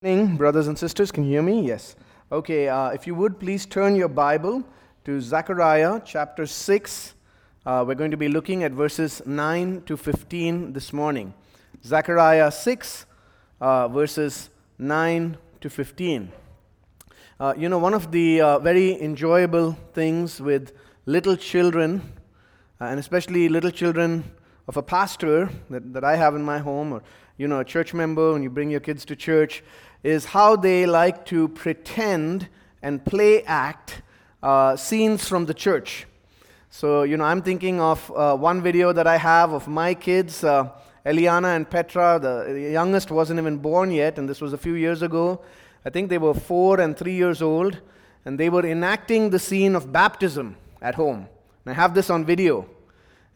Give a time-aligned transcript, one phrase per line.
[0.00, 1.10] Morning, brothers and sisters.
[1.10, 1.66] Can you hear me?
[1.66, 1.96] Yes.
[2.30, 4.62] Okay, uh, if you would please turn your Bible
[5.04, 7.14] to Zechariah chapter 6.
[7.66, 11.34] Uh, we're going to be looking at verses 9 to 15 this morning.
[11.84, 13.06] Zechariah 6,
[13.60, 16.30] uh, verses 9 to 15.
[17.40, 20.74] Uh, you know, one of the uh, very enjoyable things with
[21.06, 22.12] little children,
[22.80, 24.22] uh, and especially little children
[24.68, 27.02] of a pastor that, that I have in my home, or
[27.38, 29.62] you know, a church member, when you bring your kids to church,
[30.02, 32.48] is how they like to pretend
[32.82, 34.02] and play act
[34.42, 36.06] uh, scenes from the church.
[36.70, 40.44] So, you know, I'm thinking of uh, one video that I have of my kids,
[40.44, 40.68] uh,
[41.04, 42.18] Eliana and Petra.
[42.20, 45.40] The youngest wasn't even born yet, and this was a few years ago.
[45.84, 47.80] I think they were four and three years old,
[48.24, 51.28] and they were enacting the scene of baptism at home.
[51.64, 52.68] And I have this on video.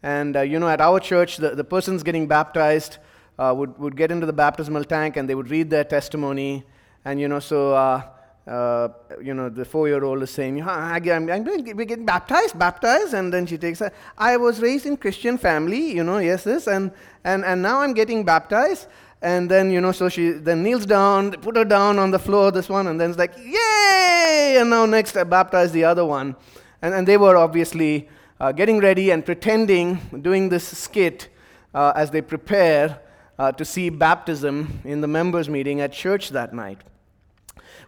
[0.03, 2.97] And, uh, you know, at our church, the, the person's getting baptized
[3.39, 6.63] uh, would, would get into the baptismal tank and they would read their testimony.
[7.05, 8.01] And, you know, so, uh,
[8.47, 8.89] uh,
[9.21, 13.13] you know, the four year old is saying, I'm, I'm, I'm we're getting baptized, baptized.
[13.13, 13.81] And then she takes,
[14.17, 16.67] I was raised in Christian family, you know, yes, this.
[16.67, 16.91] And,
[17.23, 18.87] and, and now I'm getting baptized.
[19.21, 22.51] And then, you know, so she then kneels down, put her down on the floor,
[22.51, 24.57] this one, and then it's like, yay!
[24.59, 26.35] And now next I baptize the other one.
[26.81, 28.09] And, and they were obviously
[28.41, 31.29] uh, getting ready and pretending, doing this skit
[31.73, 32.99] uh, as they prepare
[33.37, 36.79] uh, to see baptism in the members' meeting at church that night.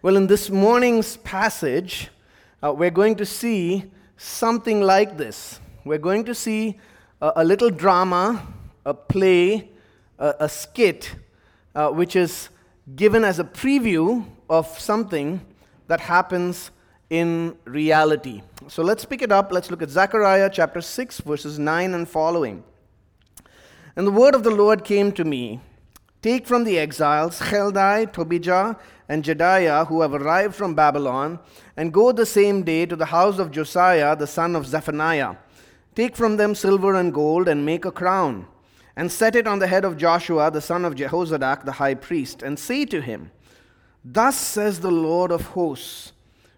[0.02, 2.10] Well, in this morning's passage,
[2.64, 3.86] uh, we're going to see
[4.18, 5.60] something like this.
[5.84, 6.80] We're going to see
[7.22, 8.46] a, a little drama,
[8.86, 9.70] a play,
[10.18, 11.16] a, a skit,
[11.74, 12.50] uh, which is
[12.96, 15.42] given as a preview of something
[15.88, 16.72] that happens
[17.10, 18.42] in reality.
[18.68, 19.52] So let's pick it up.
[19.52, 22.64] Let's look at Zechariah chapter 6, verses 9 and following.
[23.98, 25.62] And the word of the Lord came to me
[26.22, 31.40] Take from the exiles Heldai, Tobijah, and Jedaiah, who have arrived from Babylon,
[31.78, 35.36] and go the same day to the house of Josiah, the son of Zephaniah.
[35.94, 38.48] Take from them silver and gold, and make a crown,
[38.96, 42.42] and set it on the head of Joshua, the son of Jehozadak, the high priest,
[42.42, 43.32] and say to him,
[44.04, 46.12] Thus says the Lord of hosts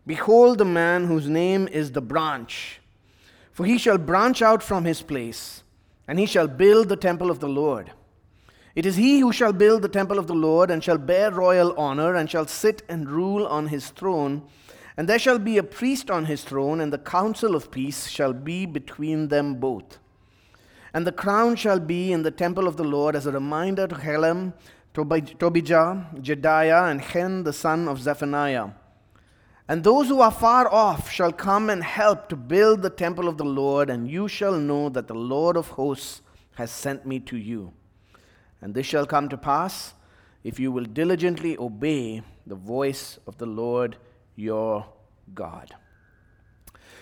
[0.08, 2.80] Behold the man whose name is the branch,
[3.52, 5.64] for he shall branch out from his place
[6.08, 7.92] and he shall build the temple of the Lord.
[8.76, 11.74] It is he who shall build the temple of the Lord, and shall bear royal
[11.78, 14.44] honor, and shall sit and rule on his throne.
[14.96, 18.34] And there shall be a priest on his throne, and the counsel of peace shall
[18.34, 20.00] be between them both.
[20.94, 23.96] And the crown shall be in the temple of the Lord as a reminder to
[23.96, 24.54] Helem,
[24.94, 28.70] Tobijah, Jedaiah, and Hen the son of Zephaniah
[29.68, 33.38] and those who are far off shall come and help to build the temple of
[33.38, 36.22] the Lord, and you shall know that the Lord of hosts
[36.56, 37.74] has sent me to you.
[38.62, 39.94] And this shall come to pass
[40.44, 43.98] if you will diligently obey the voice of the Lord
[44.36, 44.86] your
[45.36, 45.76] God.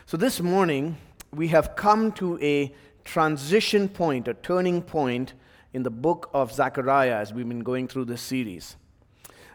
[0.07, 0.97] So this morning,
[1.31, 2.73] we have come to a
[3.03, 5.33] transition point, a turning point
[5.73, 8.75] in the book of Zechariah as we've been going through this series.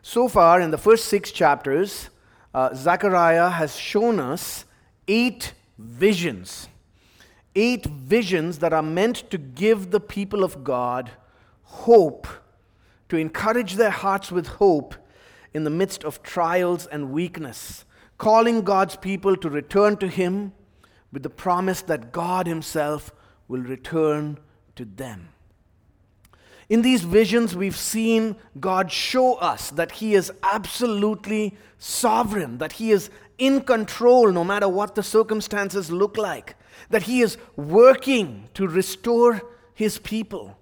[0.02, 2.10] So far, in the first six chapters,
[2.54, 4.64] uh, Zechariah has shown us
[5.06, 6.68] eight visions.
[7.54, 11.10] Eight visions that are meant to give the people of God
[11.62, 12.26] hope,
[13.08, 14.94] to encourage their hearts with hope
[15.52, 17.84] in the midst of trials and weakness,
[18.18, 20.52] calling God's people to return to Him
[21.12, 23.12] with the promise that God Himself
[23.48, 24.38] will return
[24.76, 25.30] to them.
[26.70, 32.92] In these visions, we've seen God show us that He is absolutely sovereign, that He
[32.92, 36.54] is in control no matter what the circumstances look like,
[36.88, 39.42] that He is working to restore
[39.74, 40.56] His people.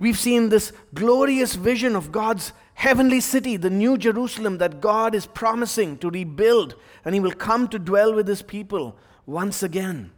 [0.00, 5.26] We've seen this glorious vision of God's heavenly city, the new Jerusalem that God is
[5.26, 10.10] promising to rebuild, and He will come to dwell with His people once again.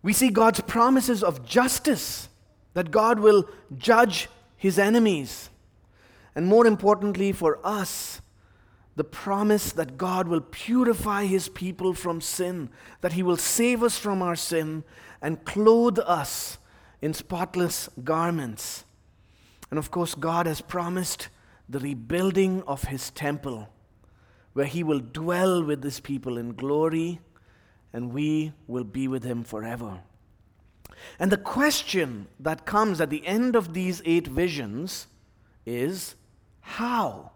[0.00, 2.28] We see God's promises of justice
[2.74, 5.50] that God will judge his enemies.
[6.34, 8.20] And more importantly for us,
[8.96, 12.70] the promise that God will purify his people from sin,
[13.00, 14.84] that he will save us from our sin
[15.20, 16.58] and clothe us
[17.00, 18.84] in spotless garments.
[19.70, 21.28] And of course, God has promised
[21.68, 23.68] the rebuilding of his temple,
[24.52, 27.20] where he will dwell with his people in glory,
[27.92, 30.00] and we will be with him forever.
[31.18, 35.06] And the question that comes at the end of these eight visions
[35.66, 36.14] is
[36.60, 37.32] how?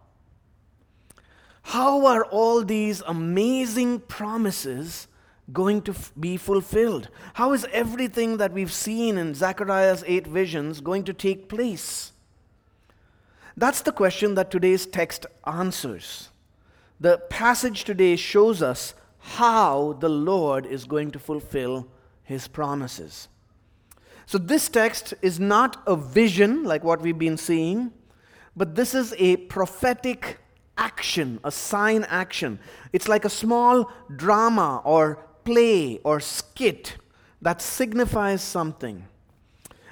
[1.62, 5.08] How are all these amazing promises
[5.52, 7.08] going to f- be fulfilled?
[7.34, 12.12] How is everything that we've seen in Zechariah's eight visions going to take place?
[13.56, 16.30] That's the question that today's text answers.
[17.00, 21.88] The passage today shows us how the Lord is going to fulfill
[22.22, 23.28] his promises.
[24.28, 27.92] So, this text is not a vision like what we've been seeing,
[28.56, 30.38] but this is a prophetic
[30.76, 32.58] action, a sign action.
[32.92, 36.96] It's like a small drama or play or skit
[37.40, 39.06] that signifies something.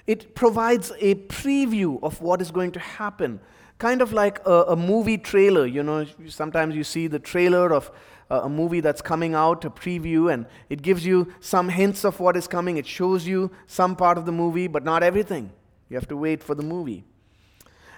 [0.07, 3.39] It provides a preview of what is going to happen,
[3.79, 5.65] kind of like a, a movie trailer.
[5.65, 7.93] You know, sometimes you see the trailer of
[8.31, 12.37] a movie that's coming out, a preview, and it gives you some hints of what
[12.37, 12.77] is coming.
[12.77, 15.53] It shows you some part of the movie, but not everything.
[15.89, 17.05] You have to wait for the movie.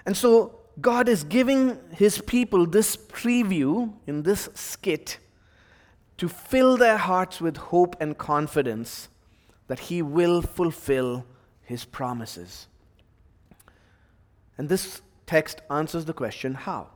[0.05, 5.19] And so God is giving his people this preview in this skit
[6.19, 9.08] to fill their hearts with hope and confidence
[9.69, 11.25] that he will fulfill
[11.62, 12.69] his promises.
[14.58, 16.88] And this text answers the question how.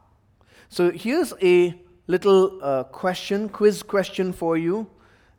[0.68, 1.74] So here's a
[2.10, 4.86] little uh, question, quiz question for you.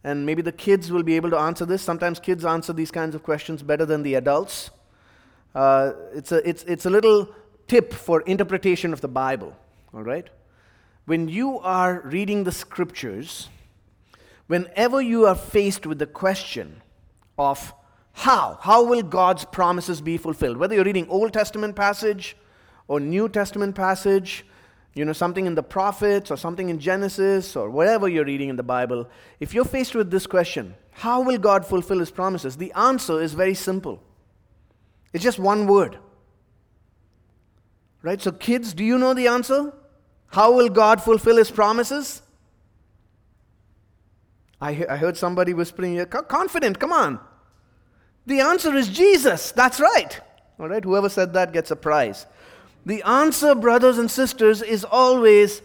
[0.03, 1.81] And maybe the kids will be able to answer this.
[1.81, 4.71] Sometimes kids answer these kinds of questions better than the adults.
[5.53, 7.29] Uh, it's, a, it's, it's a little
[7.67, 9.55] tip for interpretation of the Bible,
[9.93, 10.27] all right?
[11.05, 13.49] When you are reading the scriptures,
[14.47, 16.81] whenever you are faced with the question
[17.37, 17.73] of
[18.13, 22.35] how, how will God's promises be fulfilled, whether you're reading Old Testament passage
[22.87, 24.45] or New Testament passage,
[24.93, 28.55] you know, something in the prophets or something in Genesis or whatever you're reading in
[28.55, 29.09] the Bible,
[29.39, 32.57] if you're faced with this question, how will God fulfill his promises?
[32.57, 34.03] The answer is very simple.
[35.13, 35.97] It's just one word
[38.01, 38.21] Right?
[38.21, 39.73] So, kids, do you know the answer?
[40.27, 42.21] How will God fulfill his promises?
[44.59, 47.19] I, I heard somebody whispering here, confident, come on.
[48.25, 49.51] The answer is Jesus.
[49.51, 50.19] That's right.
[50.59, 52.27] All right, whoever said that gets a prize.
[52.85, 55.61] The answer, brothers and sisters, is always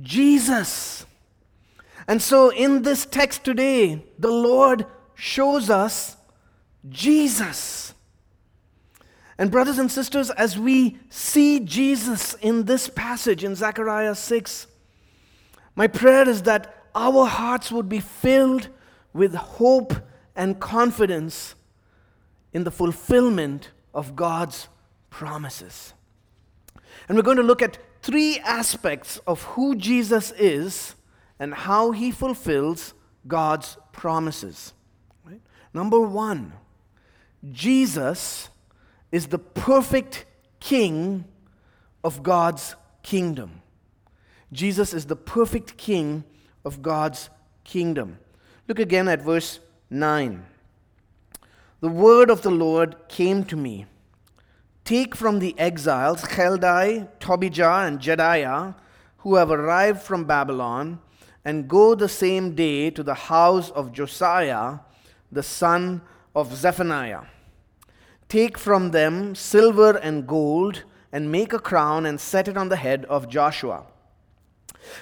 [0.00, 1.06] Jesus.
[2.08, 6.16] And so, in this text today, the Lord shows us
[6.88, 7.94] Jesus.
[9.38, 14.66] And, brothers and sisters, as we see Jesus in this passage in Zechariah 6,
[15.74, 18.68] my prayer is that our hearts would be filled
[19.12, 19.94] with hope
[20.34, 21.54] and confidence
[22.52, 24.68] in the fulfillment of God's
[25.10, 25.92] promises.
[27.08, 30.94] And we're going to look at three aspects of who Jesus is
[31.38, 32.94] and how he fulfills
[33.26, 34.72] God's promises.
[35.24, 35.40] Right?
[35.72, 36.52] Number one,
[37.52, 38.48] Jesus
[39.12, 40.24] is the perfect
[40.60, 41.24] king
[42.02, 43.62] of God's kingdom.
[44.52, 46.24] Jesus is the perfect king
[46.64, 47.30] of God's
[47.64, 48.18] kingdom.
[48.68, 49.60] Look again at verse
[49.90, 50.44] 9.
[51.80, 53.86] The word of the Lord came to me
[54.86, 58.76] Take from the exiles Heldai, Tobijah, and Jedaiah,
[59.18, 61.00] who have arrived from Babylon,
[61.44, 64.78] and go the same day to the house of Josiah,
[65.30, 66.02] the son
[66.36, 67.22] of Zephaniah
[68.28, 72.76] Take from them silver and gold, and make a crown and set it on the
[72.76, 73.86] head of Joshua.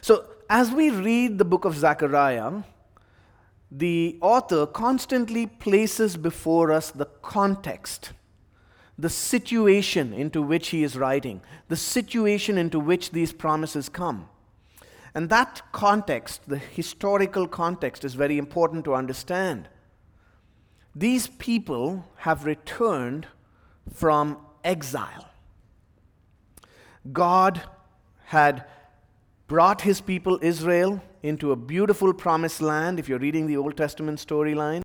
[0.00, 2.62] So, as we read the book of Zechariah,
[3.70, 8.12] the author constantly places before us the context,
[8.99, 14.29] the situation into which he is writing, the situation into which these promises come.
[15.14, 19.69] And that context, the historical context, is very important to understand.
[20.94, 23.27] These people have returned
[23.93, 25.29] from exile.
[27.13, 27.63] God
[28.27, 28.65] had
[29.46, 34.19] brought his people Israel into a beautiful promised land, if you're reading the Old Testament
[34.19, 34.82] storyline,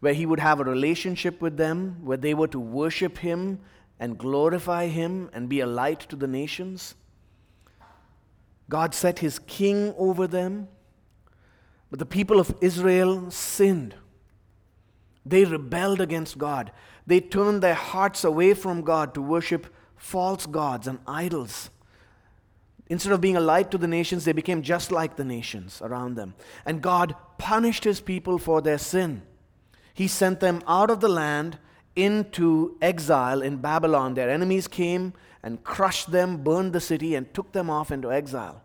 [0.00, 3.60] where he would have a relationship with them, where they were to worship him
[3.98, 6.94] and glorify him and be a light to the nations.
[8.68, 10.68] God set his king over them,
[11.90, 13.94] but the people of Israel sinned.
[15.24, 16.70] They rebelled against God.
[17.06, 21.70] They turned their hearts away from God to worship false gods and idols.
[22.90, 26.14] Instead of being a light to the nations, they became just like the nations around
[26.14, 26.34] them.
[26.64, 29.22] And God punished his people for their sin.
[29.98, 31.58] He sent them out of the land
[31.96, 34.14] into exile in Babylon.
[34.14, 35.12] Their enemies came
[35.42, 38.62] and crushed them, burned the city, and took them off into exile.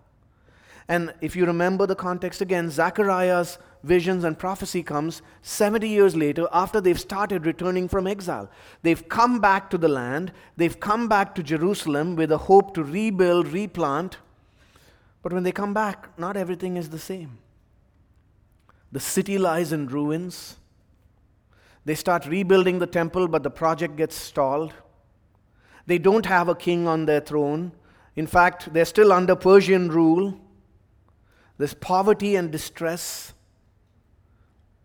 [0.88, 6.48] And if you remember the context again, Zechariah's visions and prophecy comes 70 years later
[6.54, 8.48] after they've started returning from exile.
[8.84, 12.84] They've come back to the land, they've come back to Jerusalem with a hope to
[12.84, 14.18] rebuild, replant.
[15.24, 17.40] But when they come back, not everything is the same.
[18.92, 20.58] The city lies in ruins.
[21.86, 24.74] They start rebuilding the temple, but the project gets stalled.
[25.86, 27.74] They don't have a king on their throne.
[28.16, 30.40] In fact, they're still under Persian rule.
[31.58, 33.34] There's poverty and distress.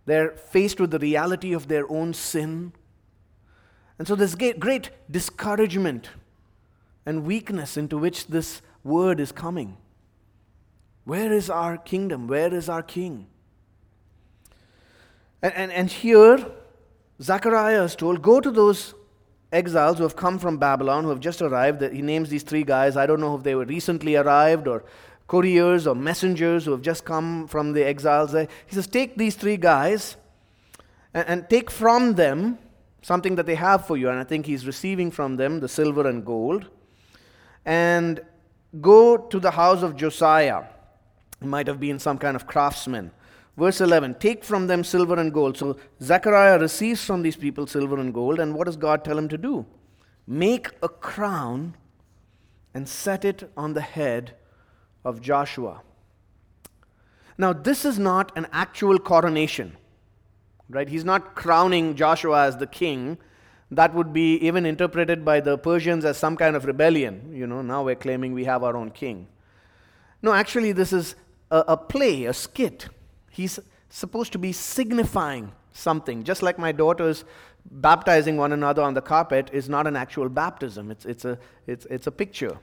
[0.07, 2.73] They're faced with the reality of their own sin.
[3.99, 6.09] And so there's great discouragement
[7.05, 9.77] and weakness into which this word is coming.
[11.05, 12.27] Where is our kingdom?
[12.27, 13.27] Where is our king?
[15.43, 16.45] And, and, and here,
[17.23, 18.95] Zechariah is told, Go to those
[19.53, 21.83] exiles who have come from Babylon, who have just arrived.
[21.83, 22.97] He names these three guys.
[22.97, 24.85] I don't know if they were recently arrived or
[25.27, 28.33] couriers or messengers who have just come from the exiles.
[28.33, 30.17] He says, Take these three guys
[31.15, 32.59] and, and take from them
[33.03, 34.09] something that they have for you.
[34.09, 36.69] And I think he's receiving from them the silver and gold.
[37.65, 38.21] And
[38.81, 40.65] go to the house of Josiah.
[41.41, 43.13] He might have been some kind of craftsman.
[43.59, 45.59] Verse 11 Take from them silver and gold.
[45.59, 48.39] So Zechariah receives from these people silver and gold.
[48.39, 49.67] And what does God tell him to do?
[50.27, 51.77] Make a crown
[52.73, 54.37] and set it on the head
[55.05, 55.83] of Joshua.
[57.37, 59.77] Now, this is not an actual coronation,
[60.69, 60.89] right?
[60.89, 63.19] He's not crowning Joshua as the king.
[63.71, 67.33] That would be even interpreted by the Persians as some kind of rebellion.
[67.33, 69.27] You know, now we're claiming we have our own king.
[70.23, 71.17] No, actually, this is
[71.51, 72.89] a, a play, a skit.
[73.39, 77.25] He's supposed to be signifying something, just like my daughters
[77.71, 81.87] baptizing one another on the carpet is not an actual baptism, it's, it's, a, it's,
[81.87, 82.59] it's a picture.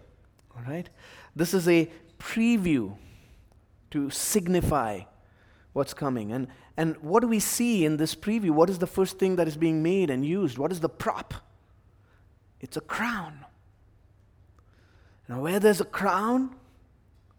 [0.54, 0.90] All right?
[1.34, 1.90] This is a
[2.20, 2.98] preview
[3.92, 5.04] to signify
[5.72, 6.34] what's coming.
[6.34, 8.50] And, and what do we see in this preview?
[8.50, 10.58] What is the first thing that is being made and used?
[10.58, 11.36] What is the prop?
[12.60, 13.46] It's a crown.
[15.30, 16.54] Now, where there's a crown,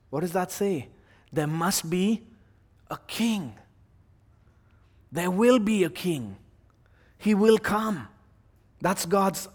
[0.08, 0.88] what does that say?
[1.30, 2.22] There must be
[2.90, 3.54] a king.
[5.12, 6.36] There will be a king.
[7.18, 8.08] He will come.
[8.80, 9.48] That's God's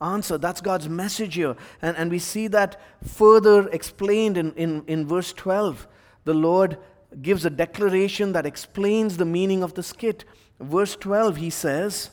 [0.00, 0.38] answer.
[0.38, 1.56] That's God's message here.
[1.80, 5.88] And, and we see that further explained in, in, in verse 12.
[6.24, 6.78] The Lord
[7.22, 10.24] gives a declaration that explains the meaning of the skit.
[10.60, 12.10] Verse 12, he says,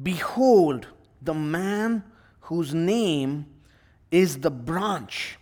[0.00, 0.88] Behold,
[1.22, 2.04] the man
[2.42, 3.46] whose name
[4.10, 5.37] is the branch.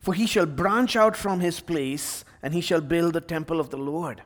[0.00, 3.70] For he shall branch out from his place, and he shall build the temple of
[3.70, 4.22] the Lord.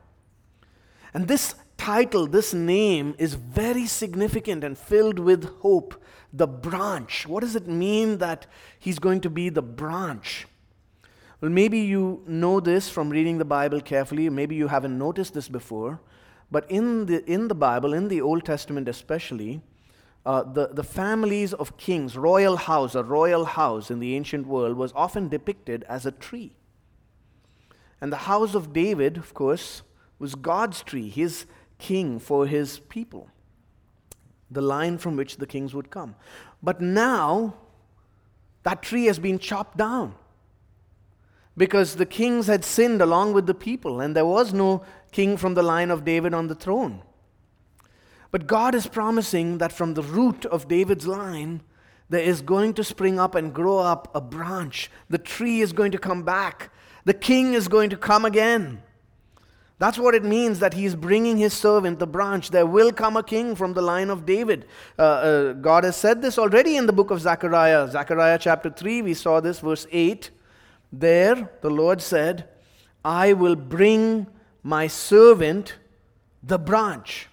[1.12, 6.00] And this title, this name, is very significant and filled with hope.
[6.32, 7.28] The branch.
[7.28, 8.46] What does it mean that
[8.78, 10.48] he's going to be the branch?
[11.40, 15.48] Well, maybe you know this from reading the Bible carefully, maybe you haven't noticed this
[15.48, 16.00] before,
[16.50, 19.60] but in the, in the Bible, in the Old Testament especially,
[20.26, 24.76] uh, the, the families of kings, royal house, a royal house in the ancient world
[24.76, 26.56] was often depicted as a tree.
[28.00, 29.82] And the house of David, of course,
[30.18, 31.46] was God's tree, his
[31.78, 33.28] king for his people,
[34.50, 36.14] the line from which the kings would come.
[36.62, 37.54] But now,
[38.62, 40.14] that tree has been chopped down
[41.56, 45.54] because the kings had sinned along with the people, and there was no king from
[45.54, 47.02] the line of David on the throne.
[48.34, 51.62] But God is promising that from the root of David's line,
[52.08, 54.90] there is going to spring up and grow up a branch.
[55.08, 56.72] The tree is going to come back.
[57.04, 58.82] The king is going to come again.
[59.78, 62.50] That's what it means that he is bringing his servant, the branch.
[62.50, 64.66] There will come a king from the line of David.
[64.98, 67.88] Uh, uh, God has said this already in the book of Zechariah.
[67.88, 70.32] Zechariah chapter 3, we saw this, verse 8.
[70.92, 72.48] There, the Lord said,
[73.04, 74.26] I will bring
[74.64, 75.76] my servant,
[76.42, 77.28] the branch.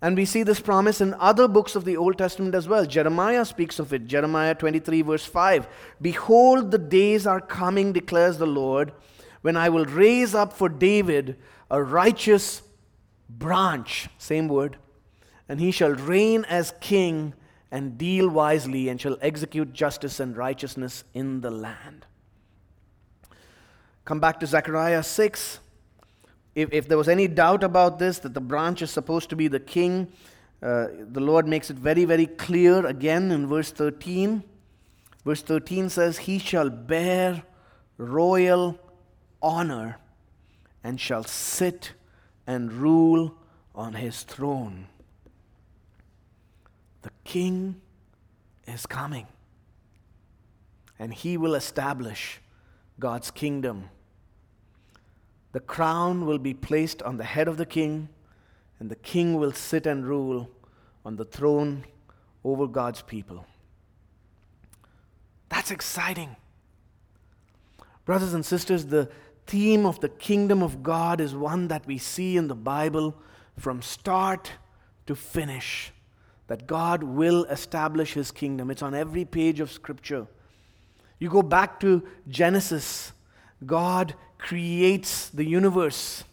[0.00, 2.86] And we see this promise in other books of the Old Testament as well.
[2.86, 4.06] Jeremiah speaks of it.
[4.06, 5.66] Jeremiah 23, verse 5.
[6.00, 8.92] Behold, the days are coming, declares the Lord,
[9.42, 11.36] when I will raise up for David
[11.70, 12.62] a righteous
[13.28, 14.76] branch, same word,
[15.48, 17.34] and he shall reign as king
[17.70, 22.06] and deal wisely and shall execute justice and righteousness in the land.
[24.04, 25.58] Come back to Zechariah 6.
[26.58, 29.46] If, if there was any doubt about this, that the branch is supposed to be
[29.46, 30.08] the king,
[30.60, 34.42] uh, the Lord makes it very, very clear again in verse 13.
[35.24, 37.44] Verse 13 says, He shall bear
[37.96, 38.76] royal
[39.40, 39.98] honor
[40.82, 41.92] and shall sit
[42.44, 43.36] and rule
[43.72, 44.88] on his throne.
[47.02, 47.80] The king
[48.66, 49.28] is coming,
[50.98, 52.40] and he will establish
[52.98, 53.90] God's kingdom
[55.52, 58.08] the crown will be placed on the head of the king,
[58.78, 60.50] and the king will sit and rule
[61.04, 61.84] on the throne
[62.44, 63.46] over God's people.
[65.48, 66.36] That's exciting.
[68.04, 69.10] Brothers and sisters, the
[69.46, 73.14] theme of the kingdom of God is one that we see in the Bible
[73.56, 74.52] from start
[75.06, 75.92] to finish.
[76.48, 78.70] that God will establish his kingdom.
[78.70, 80.26] It's on every page of Scripture.
[81.18, 83.12] You go back to Genesis,
[83.64, 86.24] God creates the universe.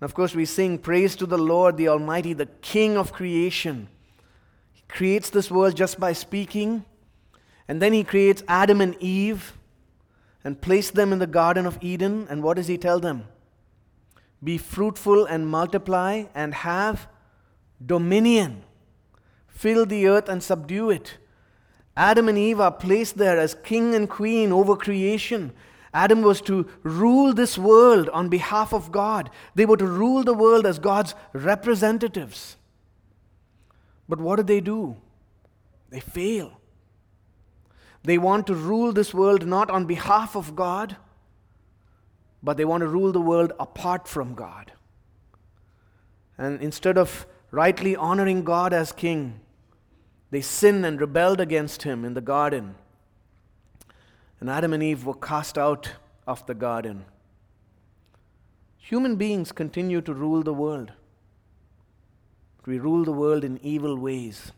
[0.00, 3.88] And of course, we sing praise to the Lord, the Almighty, the King of creation.
[4.72, 6.84] He creates this world just by speaking,
[7.66, 9.54] and then He creates Adam and Eve
[10.44, 12.26] and placed them in the Garden of Eden.
[12.30, 13.24] And what does He tell them?
[14.44, 17.08] Be fruitful and multiply and have
[17.84, 18.62] dominion.
[19.48, 21.16] Fill the earth and subdue it.
[21.96, 25.52] Adam and Eve are placed there as king and queen over creation.
[25.94, 29.30] Adam was to rule this world on behalf of God.
[29.54, 32.56] They were to rule the world as God's representatives.
[34.08, 34.96] But what did they do?
[35.90, 36.60] They fail.
[38.02, 40.96] They want to rule this world not on behalf of God,
[42.42, 44.72] but they want to rule the world apart from God.
[46.38, 49.40] And instead of rightly honoring God as king,
[50.30, 52.74] they sinned and rebelled against him in the garden.
[54.40, 55.92] And Adam and Eve were cast out
[56.26, 57.04] of the garden.
[58.78, 60.92] Human beings continue to rule the world.
[62.66, 64.52] We rule the world in evil ways.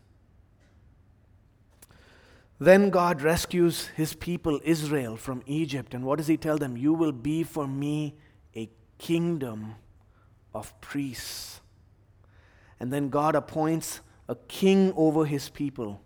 [2.59, 5.93] Then God rescues his people, Israel, from Egypt.
[5.93, 6.75] And what does he tell them?
[6.75, 8.15] You will be for me
[8.55, 9.75] a kingdom
[10.53, 11.61] of priests.
[12.79, 16.01] And then God appoints a king over his people.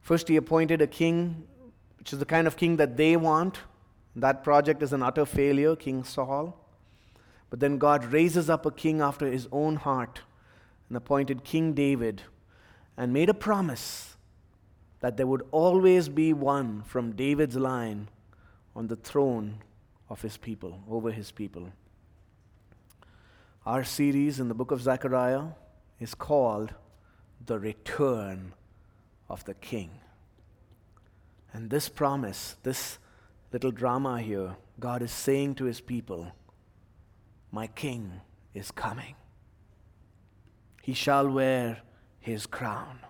[0.00, 1.44] First, he appointed a king,
[2.00, 3.58] which is the kind of king that they want.
[4.16, 6.56] That project is an utter failure, King Saul.
[7.50, 10.22] But then God raises up a king after his own heart
[10.88, 12.22] and appointed King David
[12.96, 14.16] and made a promise
[15.00, 18.08] that there would always be one from David's line
[18.74, 19.58] on the throne
[20.08, 21.70] of his people, over his people.
[23.66, 25.48] Our series in the book of Zechariah
[25.98, 26.72] is called
[27.44, 28.54] The Return
[29.28, 29.90] of the King.
[31.52, 32.98] And this promise, this
[33.52, 36.32] little drama here, God is saying to his people,
[37.50, 38.20] My King
[38.54, 39.16] is coming.
[40.82, 41.82] He shall wear
[42.18, 43.00] his crown.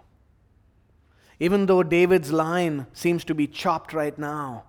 [1.38, 4.64] Even though David's line seems to be chopped right now,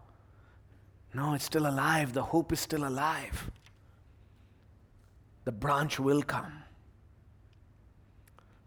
[1.14, 2.14] no, it's still alive.
[2.14, 3.52] The hope is still alive.
[5.44, 6.64] The branch will come.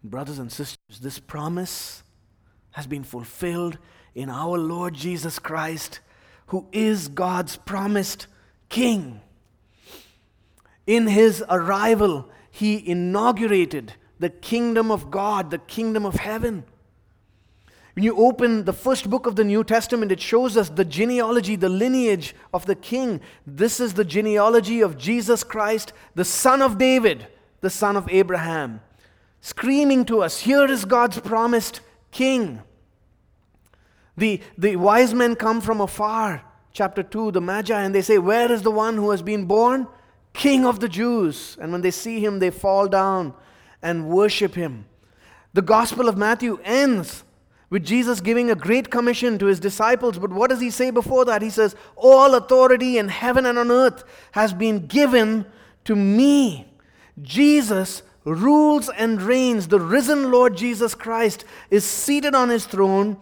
[0.03, 2.03] Brothers and sisters, this promise
[2.73, 3.79] has been fulfilled
[4.15, 6.01] in our Lord Jesus Christ,
[6.47, 8.27] who is God's promised
[8.69, 9.21] King.
[10.87, 16.65] In his arrival, he inaugurated the kingdom of God, the kingdom of heaven.
[17.95, 21.57] When you open the first book of the New Testament, it shows us the genealogy,
[21.57, 23.21] the lineage of the king.
[23.47, 27.29] This is the genealogy of Jesus Christ, the son of David,
[27.61, 28.81] the son of Abraham
[29.45, 32.63] screaming to us, Here is God's promised king.
[34.17, 38.51] The, the wise men come from afar, chapter 2, the Magi, and they say, Where
[38.51, 39.89] is the one who has been born?
[40.33, 41.57] King of the Jews.
[41.61, 43.35] And when they see him, they fall down
[43.83, 44.87] and worship him.
[45.53, 47.25] The Gospel of Matthew ends
[47.71, 50.19] with Jesus giving a great commission to his disciples.
[50.19, 51.43] But what does he say before that?
[51.43, 55.47] He says, All authority in heaven and on earth has been given
[55.85, 56.67] to me.
[57.23, 59.69] Jesus rules and reigns.
[59.69, 63.17] The risen Lord Jesus Christ is seated on his throne,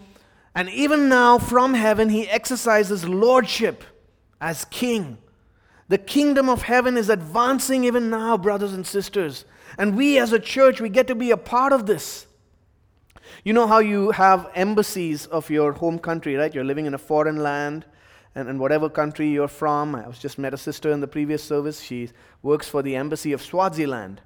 [0.54, 3.84] and even now from heaven he exercises lordship
[4.40, 5.18] as king.
[5.88, 9.44] The kingdom of heaven is advancing even now, brothers and sisters.
[9.78, 12.26] And we as a church, we get to be a part of this.
[13.44, 16.54] You know how you have embassies of your home country, right?
[16.54, 17.84] You're living in a foreign land,
[18.34, 19.94] and, and whatever country you're from.
[19.94, 21.80] I was just met a sister in the previous service.
[21.80, 22.10] She
[22.42, 24.20] works for the embassy of Swaziland.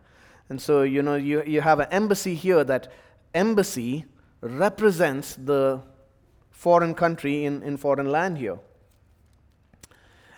[0.49, 2.93] And so, you know, you, you have an embassy here that
[3.35, 4.05] embassy
[4.41, 5.83] represents the
[6.57, 8.59] foreign country in, in foreign land here.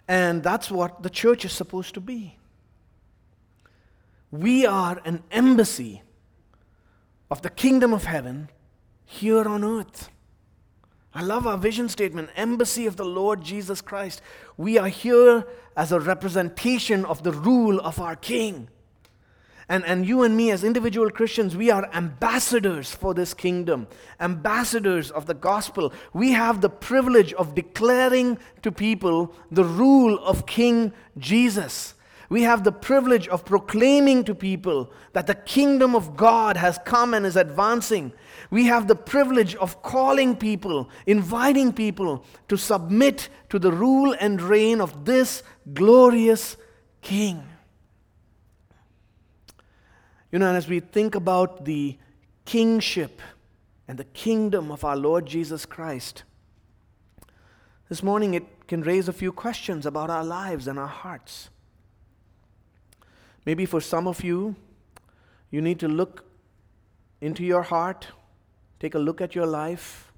[0.08, 2.36] And that's what the church is supposed to be.
[4.32, 6.02] We are an embassy
[7.30, 8.50] of the kingdom of heaven
[9.04, 10.10] here on earth.
[11.14, 14.20] I love our vision statement embassy of the Lord Jesus Christ.
[14.56, 18.68] We are here as a representation of the rule of our King.
[19.70, 23.86] And, and you and me, as individual Christians, we are ambassadors for this kingdom,
[24.18, 25.92] ambassadors of the gospel.
[26.14, 31.94] We have the privilege of declaring to people the rule of King Jesus.
[32.30, 37.12] We have the privilege of proclaiming to people that the kingdom of God has come
[37.12, 38.12] and is advancing.
[38.50, 44.40] We have the privilege of calling people, inviting people to submit to the rule and
[44.40, 45.42] reign of this
[45.74, 46.56] glorious
[47.02, 47.42] King.
[50.30, 51.96] You know, and as we think about the
[52.44, 53.20] kingship
[53.86, 56.24] and the kingdom of our Lord Jesus Christ.
[57.88, 61.48] This morning, it can raise a few questions about our lives and our hearts.
[63.46, 64.56] Maybe for some of you,
[65.50, 66.24] you need to look
[67.22, 68.08] into your heart,
[68.78, 70.12] take a look at your life,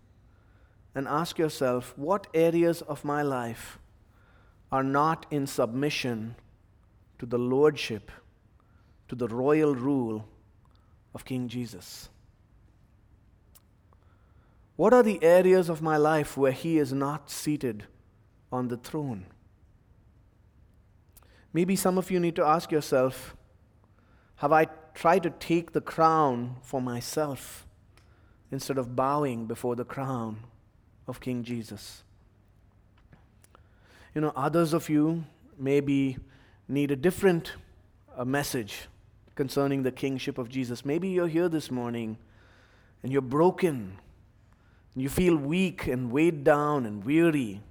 [0.94, 3.78] and ask yourself what areas of my life
[4.72, 6.34] are not in submission
[7.20, 8.10] to the lordship,
[9.10, 10.24] to the royal rule
[11.12, 12.08] of King Jesus?
[14.76, 17.86] What are the areas of my life where He is not seated
[18.52, 19.26] on the throne?
[21.52, 23.34] Maybe some of you need to ask yourself
[24.36, 27.66] Have I tried to take the crown for myself
[28.52, 30.44] instead of bowing before the crown
[31.08, 32.04] of King Jesus?
[34.14, 35.24] You know, others of you
[35.58, 36.16] maybe
[36.68, 37.54] need a different
[38.16, 38.86] uh, message
[39.40, 40.84] concerning the kingship of Jesus.
[40.84, 42.18] Maybe you're here this morning
[43.02, 43.96] and you're broken.
[44.94, 47.62] You feel weak and weighed down and weary.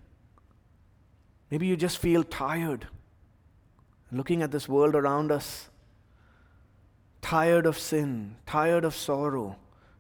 [1.52, 2.88] Maybe you just feel tired
[4.12, 5.70] looking at this world around us,
[7.22, 9.56] tired of sin, tired of sorrow,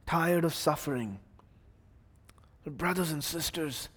[0.07, 1.19] tired of suffering.
[2.63, 3.89] But, brothers and sisters,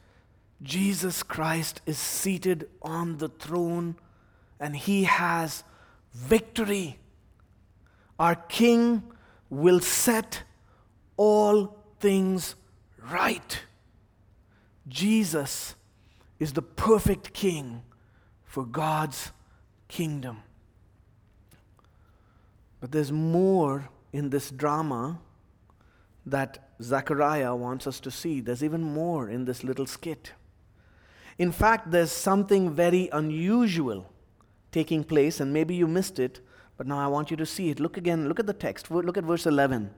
[0.62, 3.96] Jesus Christ is seated on the throne
[4.60, 5.64] and he has
[6.12, 6.98] victory.
[8.18, 9.02] Our King
[9.50, 10.42] will set
[11.16, 12.54] all things
[13.10, 13.60] right.
[14.88, 15.74] Jesus
[16.38, 17.82] is the perfect King
[18.44, 19.32] for God's
[19.88, 20.42] kingdom.
[22.80, 25.20] But there's more in this drama
[26.26, 28.40] that Zechariah wants us to see.
[28.40, 30.32] There's even more in this little skit.
[31.38, 34.10] In fact, there's something very unusual
[34.70, 36.40] taking place, and maybe you missed it,
[36.82, 37.78] but now I want you to see it.
[37.78, 38.90] Look again, look at the text.
[38.90, 39.94] Look at verse 11.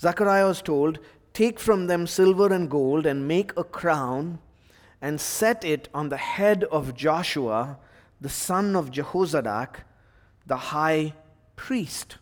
[0.00, 0.98] Zechariah was told,
[1.32, 4.40] Take from them silver and gold and make a crown
[5.00, 7.78] and set it on the head of Joshua,
[8.20, 9.84] the son of Jehozadak,
[10.44, 11.14] the high
[11.54, 12.16] priest.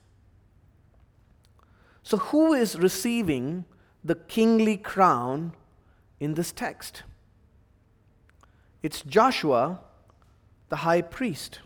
[2.03, 3.65] So, who is receiving
[4.05, 5.55] the kingly crown
[6.21, 7.03] in this text?
[8.83, 9.81] It's Joshua,
[10.69, 11.61] the high priest.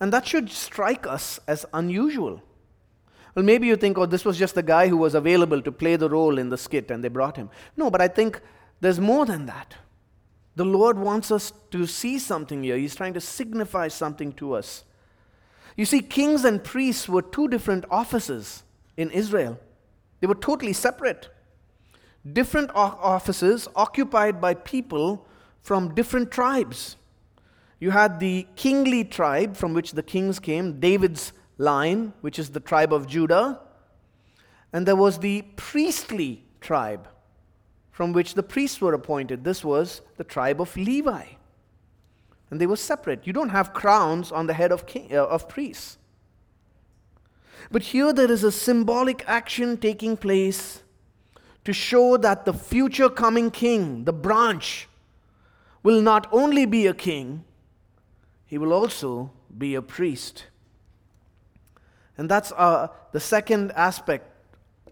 [0.00, 2.42] And that should strike us as unusual.
[3.34, 5.96] Well, maybe you think, oh, this was just the guy who was available to play
[5.96, 7.50] the role in the skit and they brought him.
[7.76, 8.40] No, but I think
[8.80, 9.74] there's more than that.
[10.56, 12.76] The Lord wants us to see something here.
[12.76, 14.84] He's trying to signify something to us.
[15.76, 18.64] You see, kings and priests were two different offices
[18.96, 19.60] in Israel,
[20.20, 21.28] they were totally separate.
[22.32, 25.24] Different offices occupied by people
[25.62, 26.96] from different tribes.
[27.80, 32.60] You had the kingly tribe from which the kings came, David's line, which is the
[32.60, 33.60] tribe of Judah,
[34.72, 37.08] and there was the priestly tribe
[37.90, 39.44] from which the priests were appointed.
[39.44, 41.24] This was the tribe of Levi.
[42.50, 43.26] And they were separate.
[43.26, 45.98] You don't have crowns on the head of, king, uh, of priests.
[47.70, 50.82] But here there is a symbolic action taking place
[51.64, 54.88] to show that the future coming king, the branch,
[55.82, 57.44] will not only be a king,
[58.48, 60.46] he will also be a priest.
[62.16, 64.26] And that's uh, the second aspect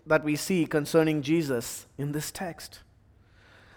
[0.06, 2.80] that we see concerning Jesus in this text.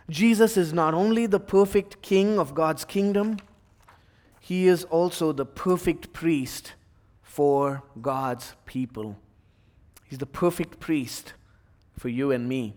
[0.10, 3.38] Jesus is not only the perfect king of God's kingdom,
[4.42, 6.74] he is also the perfect priest
[7.24, 9.16] for God's people.
[10.04, 11.34] He's the perfect priest
[11.98, 12.76] for you and me.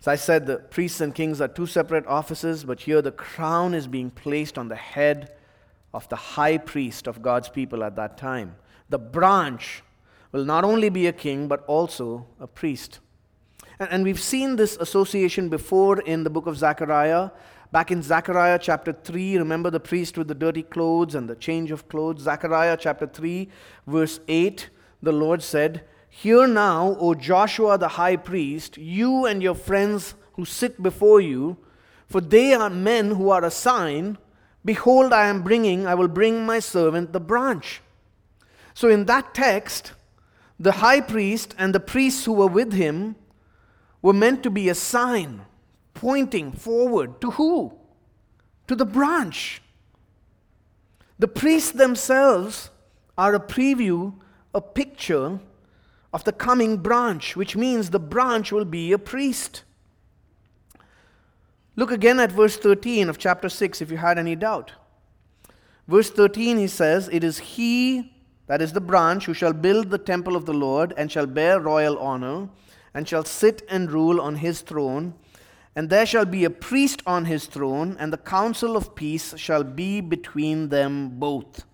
[0.00, 3.74] As I said, the priests and kings are two separate offices, but here the crown
[3.74, 5.32] is being placed on the head
[5.92, 8.54] of the high priest of God's people at that time.
[8.88, 9.82] The branch
[10.30, 13.00] will not only be a king, but also a priest.
[13.80, 17.30] And we've seen this association before in the book of Zechariah.
[17.72, 21.70] Back in Zechariah chapter 3, remember the priest with the dirty clothes and the change
[21.70, 22.22] of clothes?
[22.22, 23.48] Zechariah chapter 3,
[23.86, 24.70] verse 8,
[25.02, 30.44] the Lord said, Hear now, O Joshua the high priest, you and your friends who
[30.44, 31.56] sit before you,
[32.06, 34.18] for they are men who are a sign.
[34.64, 37.80] Behold, I am bringing, I will bring my servant the branch.
[38.74, 39.92] So in that text,
[40.58, 43.16] the high priest and the priests who were with him
[44.02, 45.42] were meant to be a sign
[45.98, 47.72] pointing forward to who?
[48.68, 49.60] To the branch.
[51.18, 52.70] The priests themselves
[53.16, 54.14] are a preview,
[54.54, 55.40] a picture
[56.12, 59.64] of the coming branch, which means the branch will be a priest.
[61.76, 64.72] Look again at verse 13 of chapter 6 if you had any doubt.
[65.86, 68.12] Verse 13, he says, It is he
[68.48, 71.60] that is the branch, who shall build the temple of the Lord, and shall bear
[71.60, 72.48] royal honor,
[72.94, 75.14] and shall sit and rule on his throne.
[75.76, 79.62] And there shall be a priest on his throne, and the counsel of peace shall
[79.62, 81.64] be between them both.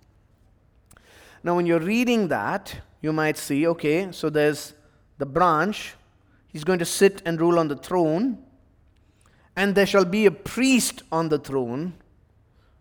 [1.44, 4.74] Now, when you're reading that, you might see okay, so there's
[5.18, 5.94] the branch,
[6.48, 8.38] he's going to sit and rule on the throne,
[9.54, 11.94] and there shall be a priest on the throne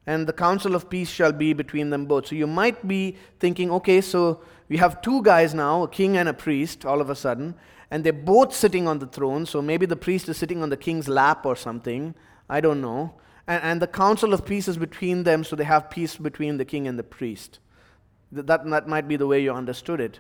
[0.06, 2.28] and the counsel of peace shall be between them both.
[2.28, 6.28] So you might be thinking, okay, so we have two guys now, a king and
[6.28, 7.56] a priest, all of a sudden,
[7.90, 9.46] and they're both sitting on the throne.
[9.46, 12.16] So maybe the priest is sitting on the king's lap or something.
[12.50, 13.14] I don't know.
[13.48, 16.66] And, and the counsel of peace is between them, so they have peace between the
[16.66, 17.60] king and the priest.
[18.34, 20.20] That, that might be the way you understood it.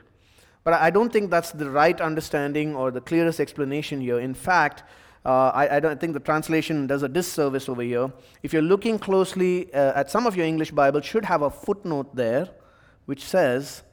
[0.63, 4.19] But I don't think that's the right understanding or the clearest explanation here.
[4.19, 4.83] In fact,
[5.25, 8.11] uh, I, I, don't think the translation does a disservice over here.
[8.43, 12.15] If you're looking closely uh, at some of your English Bibles, should have a footnote
[12.15, 12.49] there
[13.05, 13.83] which says,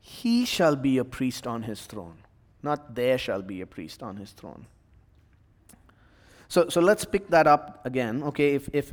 [0.00, 2.18] "He shall be a priest on his throne,"
[2.62, 4.66] not "There shall be a priest on his throne."
[6.48, 8.22] So, so let's pick that up again.
[8.22, 8.92] Okay, if, if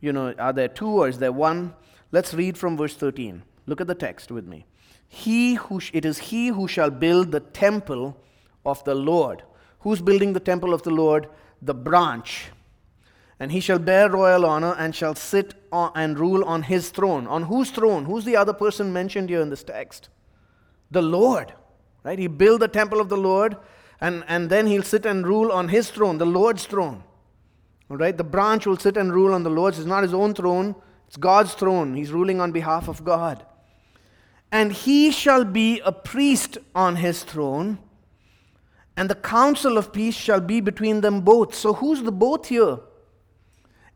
[0.00, 1.74] you know, are there two or is there one?
[2.12, 3.42] Let's read from verse 13.
[3.66, 4.66] Look at the text with me.
[5.08, 8.16] He who sh- it is he who shall build the temple
[8.64, 9.42] of the Lord
[9.86, 11.28] Who's building the temple of the Lord?
[11.62, 12.46] The branch.
[13.38, 17.28] And he shall bear royal honor and shall sit on, and rule on his throne.
[17.28, 18.04] On whose throne?
[18.04, 20.08] Who's the other person mentioned here in this text?
[20.90, 21.52] The Lord.
[22.02, 22.18] Right?
[22.18, 23.56] He built the temple of the Lord
[24.00, 27.04] and, and then he'll sit and rule on his throne, the Lord's throne.
[27.88, 28.16] All right?
[28.16, 29.78] The branch will sit and rule on the Lord's.
[29.78, 30.74] It's not his own throne,
[31.06, 31.94] it's God's throne.
[31.94, 33.46] He's ruling on behalf of God.
[34.50, 37.78] And he shall be a priest on his throne
[38.96, 41.54] and the counsel of peace shall be between them both.
[41.54, 42.78] So, who's the both here?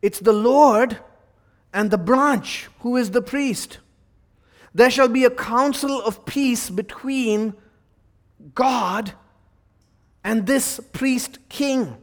[0.01, 0.99] It's the Lord
[1.73, 3.79] and the branch, who is the priest.
[4.73, 7.55] There shall be a counsel of peace between
[8.53, 9.13] God
[10.23, 11.97] and this priest king.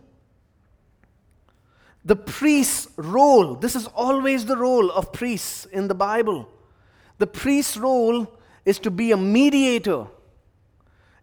[2.05, 6.49] The priest's role, this is always the role of priests in the Bible.
[7.19, 8.38] The priest's role
[8.69, 10.07] is to be a mediator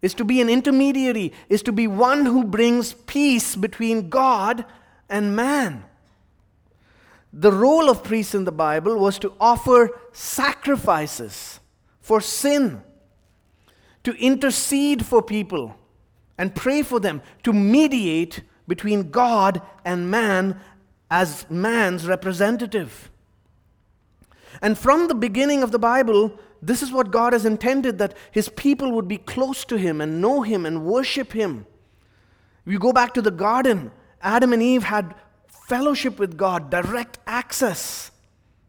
[0.06, 4.64] is to be an intermediary, is to be one who brings peace between God
[5.10, 5.84] and man.
[7.34, 11.60] The role of priests in the Bible was to offer sacrifices
[12.00, 12.84] for sin,
[14.04, 15.76] to intercede for people
[16.38, 20.60] and pray for them, to mediate between God and man
[21.10, 23.10] as man's representative.
[24.62, 28.50] And from the beginning of the Bible, this is what God has intended that His
[28.50, 31.66] people would be close to Him and know Him and worship Him.
[32.66, 33.92] We go back to the garden,
[34.22, 35.14] Adam and Eve had
[35.68, 38.12] fellowship with God, direct access.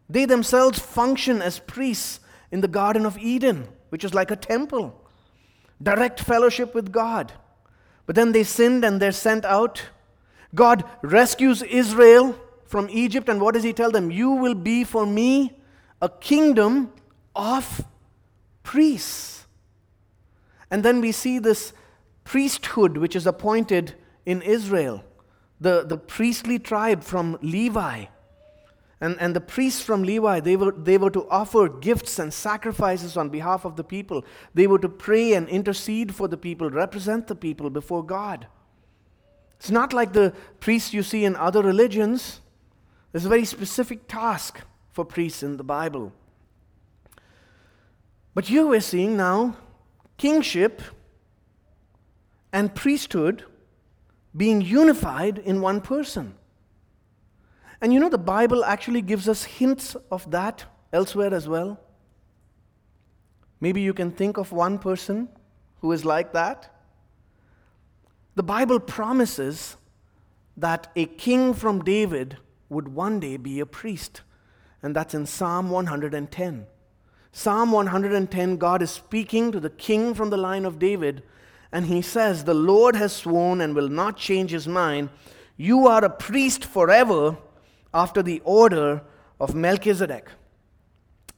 [0.08, 2.20] They themselves function as priests
[2.50, 5.02] in the Garden of Eden, which is like a temple.
[5.82, 7.32] Direct fellowship with God.
[8.06, 9.82] But then they sinned and they're sent out.
[10.54, 14.10] God rescues Israel from Egypt, and what does He tell them?
[14.10, 15.58] You will be for me
[16.00, 16.92] a kingdom
[17.36, 17.84] of
[18.62, 19.46] priests.
[20.70, 21.72] And then we see this
[22.24, 23.94] priesthood which is appointed
[24.24, 25.04] in Israel,
[25.60, 28.06] the, the priestly tribe from Levi.
[29.00, 33.16] And, and the priests from Levi, they were, they were to offer gifts and sacrifices
[33.16, 34.24] on behalf of the people.
[34.54, 38.46] They were to pray and intercede for the people, represent the people before God.
[39.58, 42.40] It's not like the priests you see in other religions.
[43.12, 44.60] There's a very specific task
[44.92, 46.12] for priests in the Bible.
[48.36, 49.56] But here we're seeing now
[50.18, 50.82] kingship
[52.52, 53.44] and priesthood
[54.36, 56.34] being unified in one person.
[57.80, 61.80] And you know, the Bible actually gives us hints of that elsewhere as well.
[63.58, 65.30] Maybe you can think of one person
[65.80, 66.70] who is like that.
[68.34, 69.78] The Bible promises
[70.58, 72.36] that a king from David
[72.68, 74.20] would one day be a priest,
[74.82, 76.66] and that's in Psalm 110.
[77.38, 81.22] Psalm 110, God is speaking to the king from the line of David,
[81.70, 85.10] and he says, The Lord has sworn and will not change his mind.
[85.58, 87.36] You are a priest forever
[87.92, 89.02] after the order
[89.38, 90.30] of Melchizedek.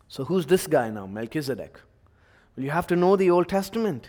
[0.07, 1.81] So, who's this guy now, Melchizedek?
[2.57, 4.07] Well, you have to know the Old Testament.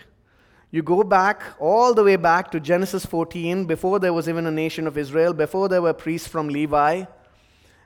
[0.69, 4.51] You go back, all the way back to Genesis 14, before there was even a
[4.51, 7.05] nation of Israel, before there were priests from Levi,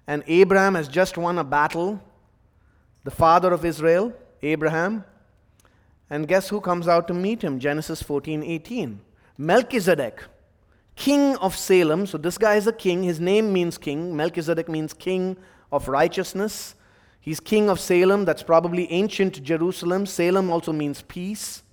[0.08, 2.04] and Abraham has just won a battle
[3.04, 5.06] the father of Israel, Abraham.
[6.10, 7.60] And guess who comes out to meet him?
[7.60, 9.02] Genesis 14 18.
[9.38, 10.24] Melchizedek,
[10.96, 12.06] king of Salem.
[12.06, 13.04] So this guy is a king.
[13.04, 14.16] His name means king.
[14.16, 15.38] Melchizedek means king
[15.72, 16.76] of righteousness.
[17.20, 20.06] He's king of Salem, that's probably ancient Jerusalem.
[20.06, 21.64] Salem also means peace.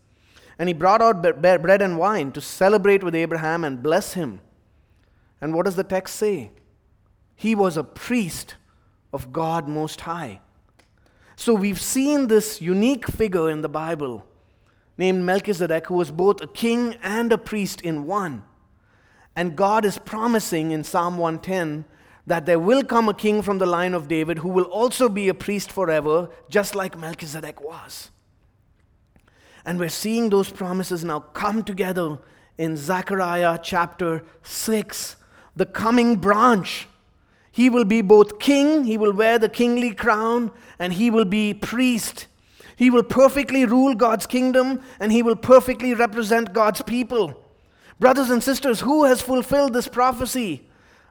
[0.61, 4.41] And he brought out bread and wine to celebrate with Abraham and bless him.
[5.41, 6.53] And what does the text say?
[7.35, 8.55] He was a priest
[9.13, 10.41] of God Most High.
[11.41, 14.27] So we've seen this unique figure in the Bible
[14.99, 18.45] named Melchizedek who was both a king and a priest in one.
[19.35, 21.87] And God is promising in Psalm 110
[22.27, 25.31] that there will come a king from the line of David who will also be
[25.31, 28.11] a priest forever, just like Melchizedek was.
[29.65, 32.19] And we're seeing those promises now come together
[32.59, 35.17] in Zechariah chapter 6.
[35.57, 36.87] The coming branch.
[37.53, 41.53] He will be both king, he will wear the kingly crown, and he will be
[41.53, 42.27] priest.
[42.77, 47.35] He will perfectly rule God's kingdom, and he will perfectly represent God's people.
[47.99, 50.67] Brothers and sisters, who has fulfilled this prophecy?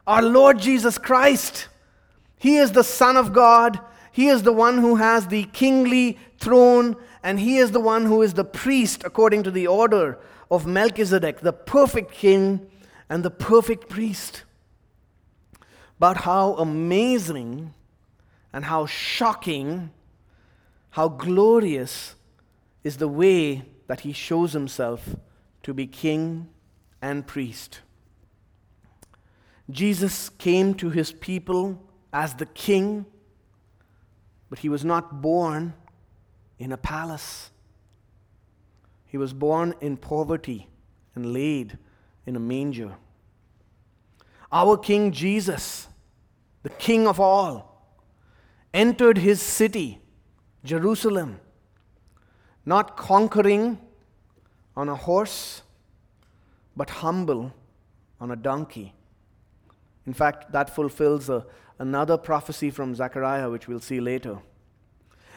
[0.07, 1.67] Our Lord Jesus Christ.
[2.37, 3.79] He is the Son of God.
[4.11, 8.21] He is the one who has the kingly throne, and He is the one who
[8.21, 10.17] is the priest according to the order
[10.49, 12.67] of Melchizedek, the perfect king
[13.09, 14.43] and the perfect priest.
[15.99, 17.73] But how amazing
[18.51, 19.91] and how shocking,
[20.91, 22.15] how glorious
[22.83, 25.15] is the way that He shows Himself
[25.63, 26.47] to be king
[27.01, 27.81] and priest.
[29.69, 31.79] Jesus came to his people
[32.11, 33.05] as the king,
[34.49, 35.73] but he was not born
[36.57, 37.51] in a palace.
[39.05, 40.67] He was born in poverty
[41.13, 41.77] and laid
[42.25, 42.95] in a manger.
[44.51, 45.87] Our King Jesus,
[46.63, 47.93] the King of all,
[48.73, 49.99] entered his city,
[50.63, 51.39] Jerusalem,
[52.65, 53.79] not conquering
[54.75, 55.61] on a horse,
[56.75, 57.53] but humble
[58.19, 58.93] on a donkey.
[60.05, 61.45] In fact, that fulfills a,
[61.77, 64.39] another prophecy from Zechariah, which we'll see later.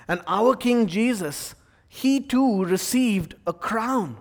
[0.09, 1.55] And our King Jesus,
[1.89, 4.19] he too received a crown,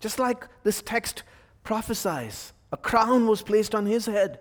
[0.00, 1.22] just like this text
[1.62, 2.52] prophesies.
[2.72, 4.38] A crown was placed on his head.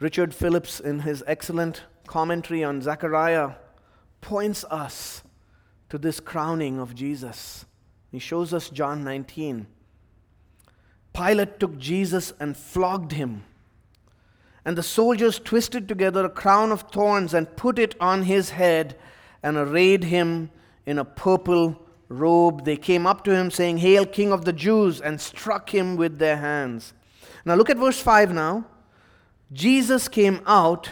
[0.00, 3.52] Richard Phillips, in his excellent commentary on Zechariah,
[4.20, 5.22] points us
[5.88, 7.66] to this crowning of Jesus.
[8.12, 9.66] He shows us John 19.
[11.12, 13.44] Pilate took Jesus and flogged him.
[14.64, 18.96] And the soldiers twisted together a crown of thorns and put it on his head
[19.42, 20.50] and arrayed him
[20.86, 22.64] in a purple robe.
[22.64, 26.18] They came up to him, saying, Hail, King of the Jews, and struck him with
[26.18, 26.92] their hands.
[27.44, 28.64] Now look at verse 5 now.
[29.52, 30.90] Jesus came out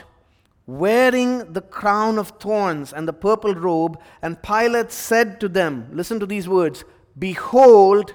[0.66, 6.18] wearing the crown of thorns and the purple robe, and Pilate said to them, Listen
[6.20, 6.84] to these words
[7.18, 8.14] Behold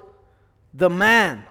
[0.73, 1.45] the man.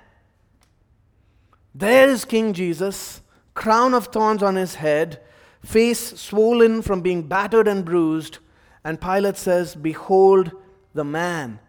[1.75, 3.23] There is King Jesus,
[3.55, 5.21] crown of thorns on his head,
[5.65, 8.39] face swollen from being battered and bruised.
[8.85, 10.53] And Pilate says, Behold
[10.95, 11.61] the man.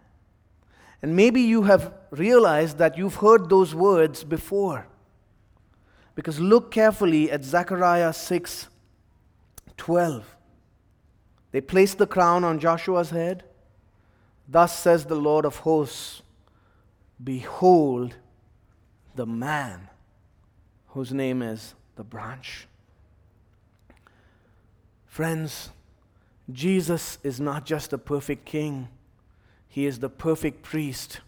[1.02, 4.88] And maybe you have realized that you've heard those words before.
[6.14, 8.68] Because look carefully at Zechariah 6
[9.76, 10.36] 12.
[11.50, 13.44] They placed the crown on Joshua's head.
[14.48, 16.22] Thus says the Lord of hosts
[17.22, 18.16] Behold
[19.14, 19.88] the man
[20.88, 22.66] whose name is the branch.
[25.06, 25.70] Friends,
[26.50, 28.88] Jesus is not just a perfect king,
[29.68, 31.20] he is the perfect priest.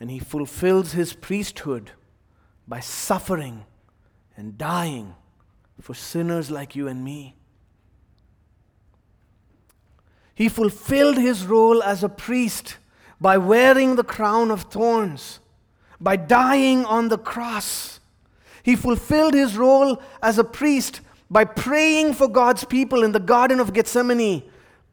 [0.00, 1.92] And he fulfills his priesthood
[2.66, 3.64] by suffering
[4.36, 5.14] and dying
[5.80, 7.36] for sinners like you and me.
[10.34, 12.78] He fulfilled his role as a priest
[13.20, 15.40] by wearing the crown of thorns,
[16.00, 18.00] by dying on the cross
[18.64, 23.60] he fulfilled his role as a priest by praying for God's people in the Garden
[23.60, 24.42] of Gethsemane,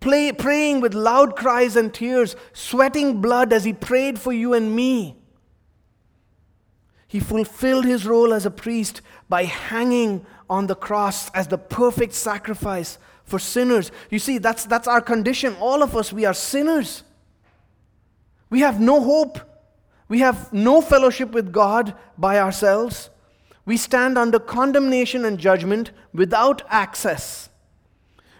[0.02, 4.76] play, praying with loud cries and tears, sweating blood as he prayed for you and
[4.76, 5.21] me.
[7.12, 12.14] He fulfilled his role as a priest by hanging on the cross as the perfect
[12.14, 13.92] sacrifice for sinners.
[14.10, 15.56] You see, that's, that's our condition.
[15.60, 17.04] All of us, we are sinners.
[18.50, 19.40] We have no hope.
[20.08, 23.10] We have no fellowship with God by ourselves
[23.66, 27.50] we stand under condemnation and judgment without access.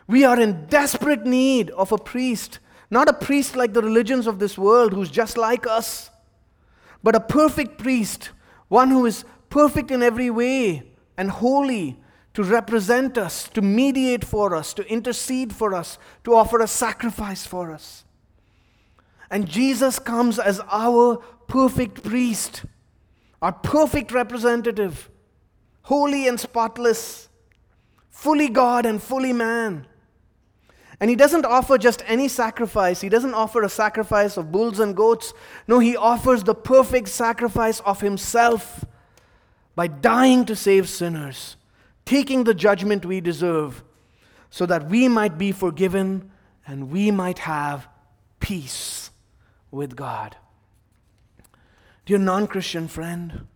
[0.08, 4.40] We are in desperate need of a priest, not a priest like the religions of
[4.40, 6.10] this world who's just like us,
[7.04, 8.32] but a perfect priest,
[8.72, 10.82] one who is perfect in every way
[11.18, 12.00] and holy
[12.34, 17.46] to represent us, to mediate for us, to intercede for us, to offer a sacrifice
[17.46, 18.06] for us.
[19.30, 21.18] And Jesus comes as our
[21.48, 22.64] perfect priest,
[23.42, 25.10] our perfect representative
[25.82, 27.28] holy and spotless,
[28.10, 29.86] fully God and fully man.
[31.02, 33.02] And he doesn't offer just any sacrifice.
[33.02, 35.34] He doesn't offer a sacrifice of bulls and goats.
[35.68, 38.86] No, he offers the perfect sacrifice of himself
[39.76, 41.58] by dying to save sinners,
[42.06, 43.84] taking the judgment we deserve,
[44.52, 46.30] so that we might be forgiven
[46.68, 47.88] and we might have
[48.40, 49.10] peace
[49.72, 50.36] with God.
[52.06, 53.48] Dear non Christian friend,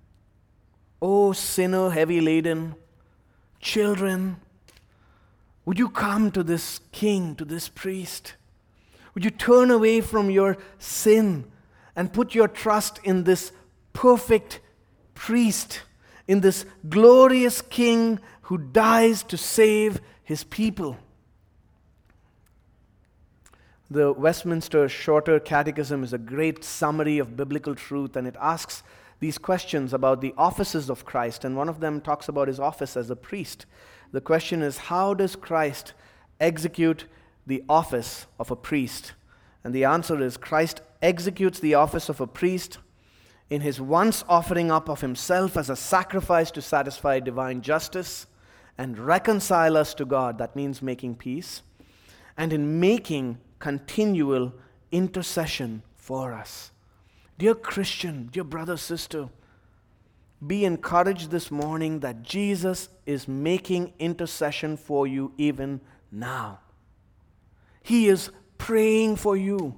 [1.00, 2.74] oh sinner heavy laden,
[3.60, 4.38] children,
[5.66, 8.36] would you come to this king, to this priest?
[9.14, 11.52] Would you turn away from your sin
[11.96, 13.52] and put your trust in this
[13.94, 14.60] perfect
[15.16, 15.82] priest,
[16.28, 20.98] in this glorious king who dies to save his people?
[23.90, 28.84] The Westminster Shorter Catechism is a great summary of biblical truth, and it asks
[29.20, 32.98] these questions about the offices of Christ, and one of them talks about his office
[32.98, 33.66] as a priest.
[34.12, 35.94] The question is how does Christ
[36.40, 37.06] execute
[37.46, 39.14] the office of a priest?
[39.64, 42.78] And the answer is Christ executes the office of a priest
[43.50, 48.28] in his once offering up of himself as a sacrifice to satisfy divine justice
[48.78, 50.38] and reconcile us to God.
[50.38, 51.62] That means making peace.
[52.38, 54.54] And in making continual
[54.92, 56.72] intercession for us.
[57.38, 59.30] Dear Christian, dear brother, sister,
[60.48, 65.82] be encouraged this morning that Jesus is making intercession for you even
[66.12, 66.60] now.
[67.84, 69.76] He is praying for you.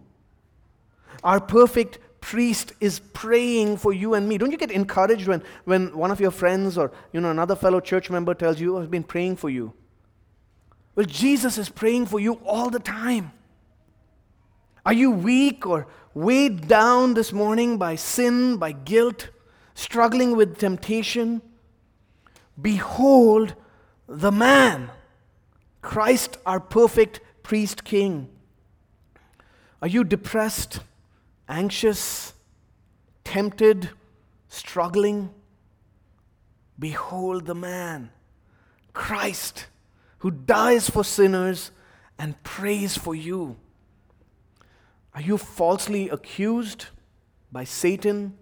[1.24, 4.38] Our perfect priest is praying for you and me.
[4.38, 7.80] Don't you get encouraged when, when one of your friends or you know another fellow
[7.80, 9.74] church member tells you, oh, I've been praying for you?
[10.96, 13.32] Well, Jesus is praying for you all the time.
[14.86, 19.30] Are you weak or weighed down this morning by sin, by guilt?
[19.78, 21.40] Struggling with temptation,
[22.60, 23.54] behold
[24.08, 24.90] the man,
[25.84, 28.28] Christ, our perfect priest king.
[29.80, 30.80] Are you depressed,
[31.48, 32.34] anxious,
[33.24, 33.92] tempted,
[34.50, 35.30] struggling?
[36.80, 38.10] Behold the man,
[38.94, 39.68] Christ,
[40.20, 41.70] who dies for sinners
[42.18, 43.58] and prays for you.
[45.14, 46.88] Are you falsely accused
[47.52, 48.36] by Satan?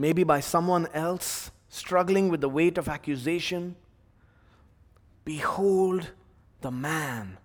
[0.00, 3.76] Maybe by someone else, struggling with the weight of accusation,
[5.26, 6.10] behold
[6.62, 7.36] the man,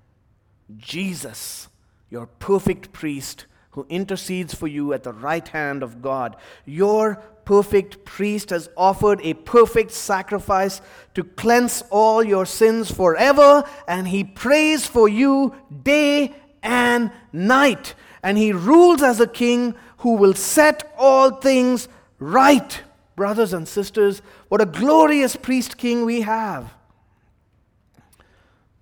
[0.77, 1.67] Jesus,
[2.09, 6.37] your perfect priest who intercedes for you at the right hand of God.
[6.63, 10.79] Your perfect priest has offered a perfect sacrifice
[11.13, 15.53] to cleanse all your sins forever, and he prays for you
[15.83, 16.33] day
[16.63, 17.95] and night.
[18.23, 21.89] And he rules as a king who will set all things
[22.19, 22.81] right,
[23.15, 24.21] brothers and sisters.
[24.49, 26.73] What a glorious priest king we have.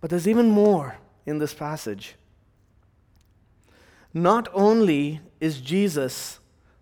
[0.02, 2.16] But there's even more in this passage.
[4.14, 6.40] Not only is Jesus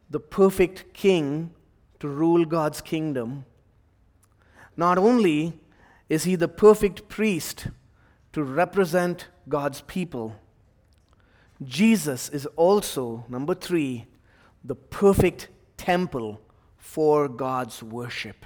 [0.09, 1.51] the perfect king
[1.99, 3.45] to rule God's kingdom,
[4.75, 5.59] not only
[6.09, 7.67] is he the perfect priest
[8.33, 10.35] to represent God's people,
[11.63, 14.07] Jesus is also, number three,
[14.63, 15.47] the perfect
[15.81, 16.39] temple
[16.77, 18.45] for God's worship.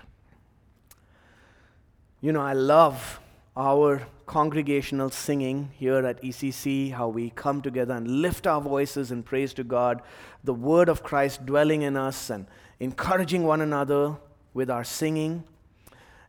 [2.21, 3.19] You know, I love
[3.57, 9.21] our congregational singing here at ECC, how we come together and lift our voices in
[9.21, 10.01] praise to God,
[10.45, 12.47] the word of Christ dwelling in us and
[12.79, 14.15] encouraging one another
[14.53, 15.43] with our singing.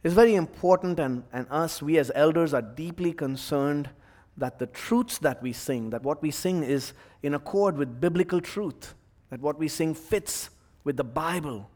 [0.02, 3.90] It's very important, and, and us, we as elders, are deeply concerned
[4.36, 8.40] that the truths that we sing, that what we sing is in accord with biblical
[8.40, 8.94] truth,
[9.30, 10.50] that what we sing fits
[10.87, 11.68] with the Bible.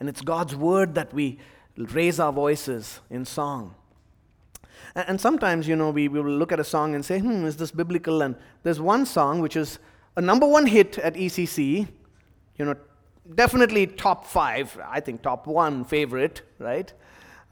[0.00, 1.38] And it's God's word that we
[1.76, 3.74] raise our voices in song.
[4.94, 7.56] And, sometimes, you know, we, we will look at a song and say, hmm, is
[7.56, 8.22] this biblical?
[8.22, 9.78] And there's one song which is
[10.16, 11.86] a number one hit at ECC,
[12.56, 12.74] you know,
[13.34, 16.90] definitely top five, I think top one favorite, right?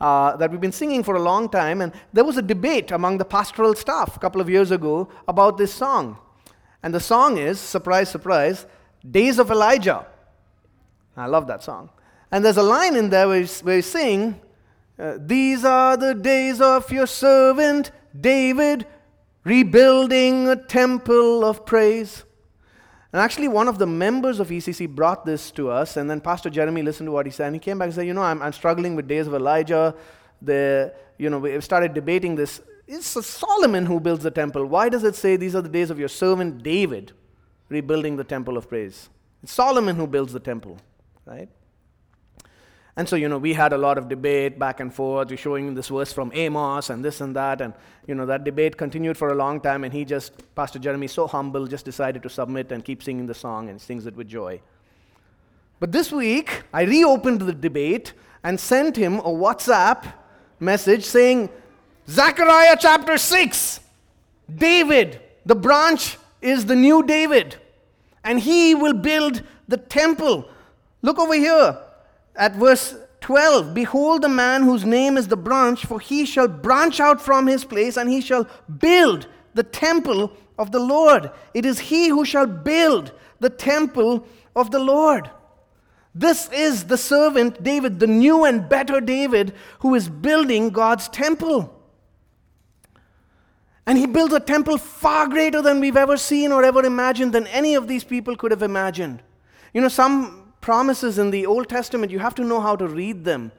[0.01, 1.82] Uh, that we've been singing for a long time.
[1.82, 5.59] And there was a debate among the pastoral staff a couple of years ago about
[5.59, 6.18] this song.
[6.82, 8.66] And the song is, surprise, surprise,
[9.09, 10.07] Days of Elijah.
[11.16, 11.90] I love that song.
[12.30, 14.40] And there's a line in there where you, where sing,
[14.98, 18.86] uh, These are the days of your servant David,
[19.44, 22.24] rebuilding a temple of praise.
[23.12, 26.50] And actually, one of the members of ECC brought this to us, and then Pastor
[26.50, 28.42] Jeremy listened to what he said, and he came back and said, You know, I'm,
[28.42, 29.94] I'm struggling with days of Elijah.
[30.42, 32.60] The, you know, we started debating this.
[32.86, 34.66] It's Solomon who builds the temple.
[34.66, 37.12] Why does it say these are the days of your servant David
[37.68, 39.08] rebuilding the temple of praise?
[39.42, 40.78] It's Solomon who builds the temple
[41.27, 41.49] right?
[42.99, 45.29] And so, you know, we had a lot of debate back and forth.
[45.29, 47.61] We're showing this verse from Amos and this and that.
[47.61, 47.74] And,
[48.07, 49.85] you know, that debate continued for a long time.
[49.85, 53.35] And he just, Pastor Jeremy, so humble, just decided to submit and keep singing the
[53.35, 54.62] song and sings it with joy.
[55.79, 60.11] But this week, I reopened the debate and sent him a WhatsApp
[60.59, 61.51] message saying,
[62.09, 63.81] Zechariah chapter 6,
[64.55, 67.57] David, the branch is the new David,
[68.24, 70.49] and he will build the temple.
[71.07, 71.78] Look over here
[72.34, 76.98] at verse 12 Behold, the man whose name is the branch, for he shall branch
[76.98, 78.48] out from his place, and he shall
[78.78, 81.30] build the temple of the Lord.
[81.54, 84.26] It is he who shall build the temple
[84.57, 85.30] of the Lord.
[86.12, 91.72] This is the servant David, the new and better David, who is building God's temple.
[93.86, 97.46] And he builds a temple far greater than we've ever seen or ever imagined, than
[97.46, 99.22] any of these people could have imagined.
[99.72, 103.24] You know, some promises in the Old Testament, you have to know how to read
[103.24, 103.52] them.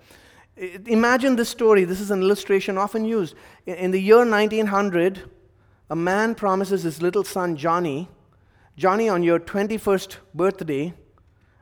[0.85, 1.85] Imagine this story.
[1.85, 3.33] This is an illustration often used.
[3.65, 5.21] In the year 1900,
[5.89, 8.09] a man promises his little son, Johnny,
[8.75, 10.93] Johnny, on your 21st birthday,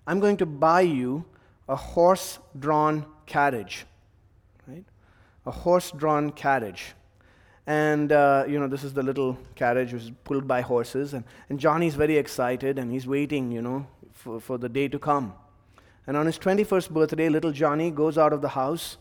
[0.07, 1.25] I'm going to buy you
[1.69, 3.85] a horse drawn carriage.
[4.67, 4.83] Right?
[5.45, 6.95] A horse drawn carriage.
[7.67, 11.13] And, uh, you know, this is the little carriage which is pulled by horses.
[11.13, 13.87] And, and Johnny's very excited and he's waiting, you know,
[14.25, 15.35] for, for the day to come.
[16.07, 18.97] And on his 21st birthday, little Johnny goes out of the house.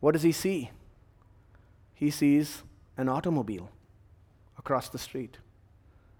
[0.00, 0.70] What does he see?
[1.94, 2.64] He sees
[2.96, 3.70] an automobile
[4.58, 5.38] across the street,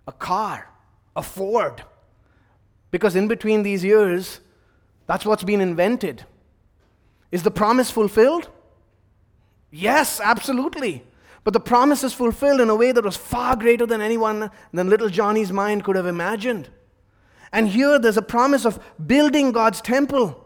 [0.06, 0.70] a car,
[1.16, 1.82] a Ford.
[2.92, 4.38] Because in between these years,
[5.08, 6.24] that's what's been invented.
[7.32, 8.48] Is the promise fulfilled?
[9.72, 11.02] Yes, absolutely.
[11.42, 14.88] But the promise is fulfilled in a way that was far greater than anyone, than
[14.88, 16.70] little Johnny's mind could have imagined.
[17.52, 20.38] And here there's a promise of building God's temple.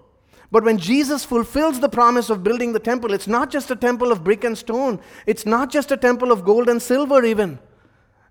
[0.50, 4.12] But when Jesus fulfills the promise of building the temple, it's not just a temple
[4.12, 7.58] of brick and stone, it's not just a temple of gold and silver, even.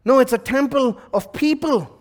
[0.04, 1.92] No, it's a temple of people.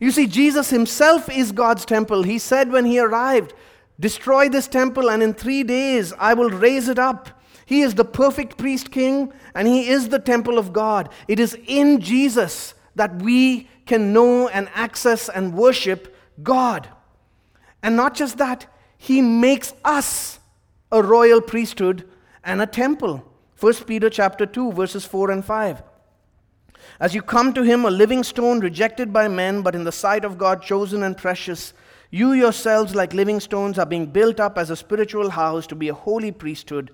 [0.00, 2.22] You see, Jesus himself is God's temple.
[2.22, 3.52] He said when he arrived,
[3.98, 7.28] Destroy this temple, and in three days I will raise it up.
[7.66, 11.10] He is the perfect priest king, and he is the temple of God.
[11.28, 16.88] It is in Jesus that we can know and access and worship God.
[17.82, 18.66] And not just that,
[18.96, 20.38] he makes us
[20.92, 22.08] a royal priesthood
[22.44, 23.24] and a temple.
[23.58, 25.82] 1 Peter chapter 2 verses 4 and 5.
[27.00, 30.24] As you come to him, a living stone rejected by men, but in the sight
[30.24, 31.72] of God chosen and precious,
[32.10, 35.88] you yourselves, like living stones, are being built up as a spiritual house to be
[35.88, 36.92] a holy priesthood,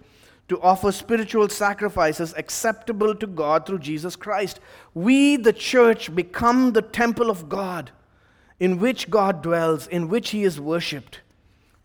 [0.49, 4.61] to offer spiritual sacrifices acceptable to God through Jesus Christ.
[4.95, 7.91] We, the church, become the temple of God
[8.61, 11.21] in which God dwells, in which he is worshiped.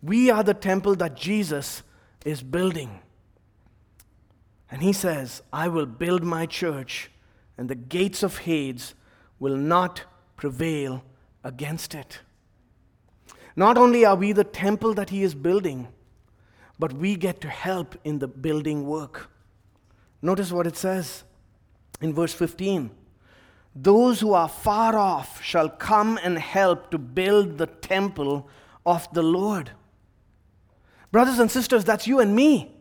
[0.01, 1.83] We are the temple that Jesus
[2.23, 2.99] is building.
[4.69, 7.11] And he says, I will build my church
[7.57, 8.95] and the gates of Hades
[9.39, 10.03] will not
[10.35, 11.03] prevail
[11.43, 12.19] against it.
[13.55, 15.87] Not only are we the temple that He is building,
[16.81, 19.29] but we get to help in the building work.
[20.19, 21.23] Notice what it says
[22.01, 22.89] in verse 15
[23.75, 28.49] Those who are far off shall come and help to build the temple
[28.83, 29.69] of the Lord.
[31.11, 32.71] Brothers and sisters, that's you and me.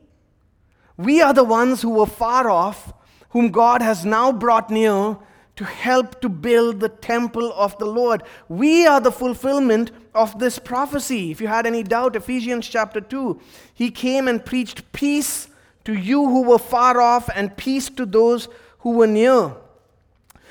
[0.97, 2.95] We are the ones who were far off
[3.31, 5.19] whom God has now brought near
[5.61, 8.23] to help to build the temple of the Lord.
[8.49, 11.31] We are the fulfillment of this prophecy.
[11.31, 13.39] If you had any doubt, Ephesians chapter 2,
[13.75, 15.49] he came and preached peace
[15.85, 18.49] to you who were far off and peace to those
[18.79, 19.55] who were near.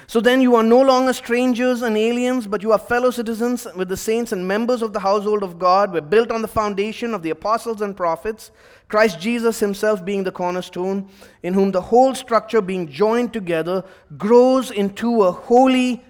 [0.09, 3.89] So then you are no longer strangers and aliens, but you are fellow citizens with
[3.89, 5.93] the saints and members of the household of God.
[5.93, 8.49] We're built on the foundation of the apostles and prophets,
[8.87, 11.07] Christ Jesus himself being the cornerstone,
[11.43, 13.85] in whom the whole structure being joined together
[14.17, 16.03] grows into a holy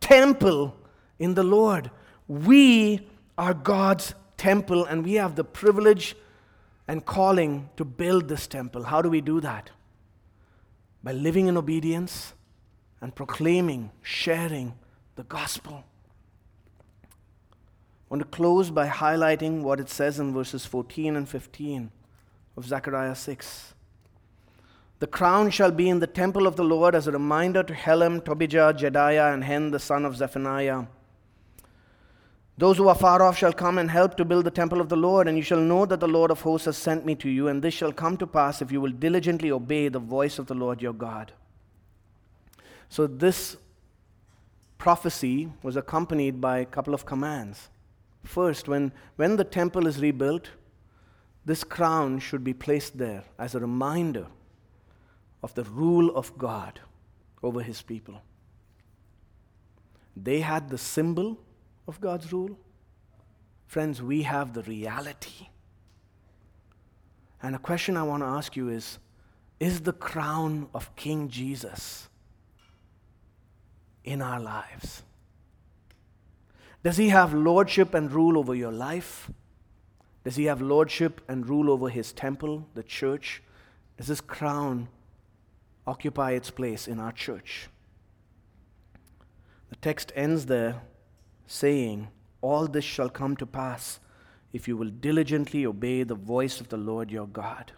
[0.00, 0.76] temple
[1.18, 1.90] in the Lord.
[2.28, 6.14] We are God's temple, and we have the privilege
[6.86, 8.82] and calling to build this temple.
[8.82, 9.70] How do we do that?
[11.02, 12.34] By living in obedience
[13.06, 14.74] and proclaiming, sharing
[15.14, 15.84] the gospel.
[17.04, 17.06] I
[18.08, 21.92] want to close by highlighting what it says in verses 14 and 15
[22.56, 23.74] of Zechariah 6.
[24.98, 28.24] The crown shall be in the temple of the Lord as a reminder to Helem,
[28.24, 30.86] Tobijah, Jedaiah, and Hen, the son of Zephaniah.
[32.58, 34.96] Those who are far off shall come and help to build the temple of the
[34.96, 37.46] Lord, and you shall know that the Lord of hosts has sent me to you,
[37.46, 40.54] and this shall come to pass if you will diligently obey the voice of the
[40.54, 41.30] Lord your God.
[42.88, 43.56] So, this
[44.78, 47.68] prophecy was accompanied by a couple of commands.
[48.24, 50.50] First, when, when the temple is rebuilt,
[51.44, 54.26] this crown should be placed there as a reminder
[55.42, 56.80] of the rule of God
[57.42, 58.20] over his people.
[60.16, 61.38] They had the symbol
[61.86, 62.58] of God's rule.
[63.66, 65.48] Friends, we have the reality.
[67.42, 68.98] And a question I want to ask you is
[69.60, 72.08] Is the crown of King Jesus
[74.06, 75.02] in our lives?
[76.82, 79.30] Does he have lordship and rule over your life?
[80.24, 83.42] Does he have lordship and rule over his temple, the church?
[83.96, 84.88] Does his crown
[85.86, 87.68] occupy its place in our church?
[89.70, 90.80] The text ends there
[91.46, 92.08] saying,
[92.40, 94.00] All this shall come to pass
[94.52, 97.72] if you will diligently obey the voice of the Lord your God.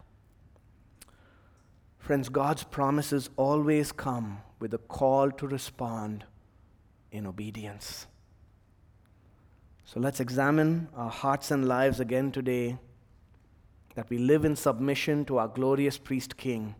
[1.98, 6.24] Friends, God's promises always come with a call to respond
[7.12, 8.06] in obedience.
[9.84, 12.78] So let's examine our hearts and lives again today,
[13.94, 16.74] that we live in submission to our glorious priest king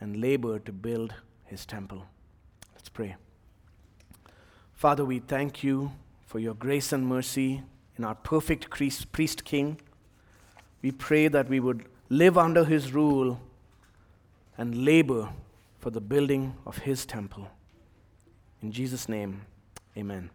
[0.00, 1.14] and labor to build
[1.44, 2.04] his temple.
[2.74, 3.16] Let's pray.
[4.72, 5.92] Father, we thank you
[6.24, 7.62] for your grace and mercy
[7.98, 9.80] in our perfect priest king.
[10.80, 13.40] We pray that we would live under his rule
[14.56, 15.30] and labor
[15.78, 17.48] for the building of his temple.
[18.62, 19.42] In Jesus' name,
[19.96, 20.30] amen.